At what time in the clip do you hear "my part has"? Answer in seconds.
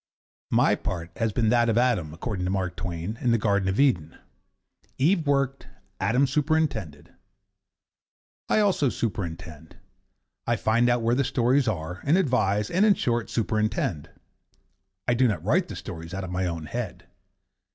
0.49-1.31